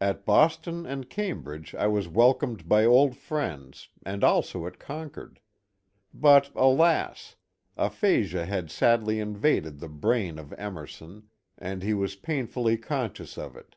[0.00, 5.38] At Boston and Cambridge I was welcomed by old friends, and also at Concord;
[6.12, 7.36] but, alas!
[7.76, 13.76] aphasia had sadly invaded the brain of Emerson, and he was painfully conscious of it.